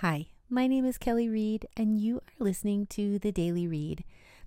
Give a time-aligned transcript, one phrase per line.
[0.00, 4.02] Hi, my name is Kelly Reed, and you are listening to The Daily Read.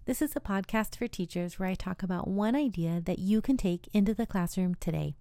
[0.06, 3.56] This is a podcast for teachers where I talk about one idea that you can
[3.56, 5.14] take into the classroom today.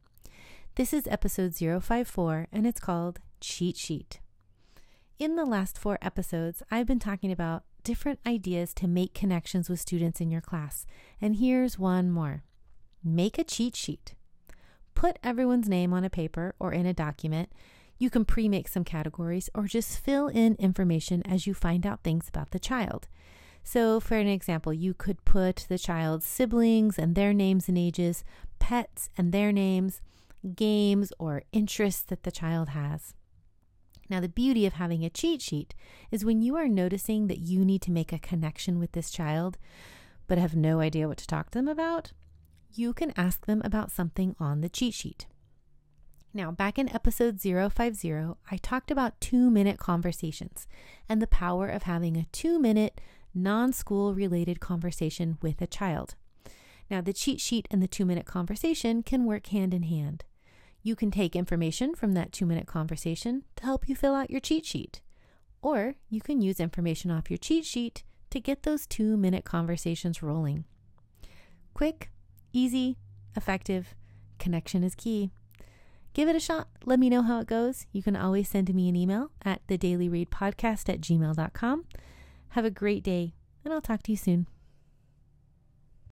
[0.76, 4.20] This is episode 054, and it's called Cheat Sheet.
[5.18, 9.80] In the last four episodes, I've been talking about different ideas to make connections with
[9.80, 10.86] students in your class,
[11.20, 12.42] and here's one more
[13.04, 14.14] make a cheat sheet.
[14.94, 17.50] Put everyone's name on a paper or in a document
[18.02, 22.02] you can pre make some categories or just fill in information as you find out
[22.02, 23.06] things about the child.
[23.62, 28.24] So, for an example, you could put the child's siblings and their names and ages,
[28.58, 30.02] pets and their names,
[30.56, 33.14] games or interests that the child has.
[34.10, 35.72] Now, the beauty of having a cheat sheet
[36.10, 39.58] is when you are noticing that you need to make a connection with this child,
[40.26, 42.10] but have no idea what to talk to them about,
[42.74, 45.26] you can ask them about something on the cheat sheet.
[46.34, 48.12] Now, back in episode 050,
[48.50, 50.66] I talked about two minute conversations
[51.06, 53.00] and the power of having a two minute
[53.34, 56.14] non school related conversation with a child.
[56.90, 60.24] Now, the cheat sheet and the two minute conversation can work hand in hand.
[60.82, 64.40] You can take information from that two minute conversation to help you fill out your
[64.40, 65.02] cheat sheet,
[65.60, 70.22] or you can use information off your cheat sheet to get those two minute conversations
[70.22, 70.64] rolling.
[71.74, 72.10] Quick,
[72.54, 72.96] easy,
[73.36, 73.94] effective,
[74.38, 75.30] connection is key.
[76.14, 76.68] Give it a shot.
[76.84, 77.86] Let me know how it goes.
[77.92, 81.84] You can always send me an email at thedailyreadpodcast at gmail.com.
[82.50, 84.46] Have a great day, and I'll talk to you soon.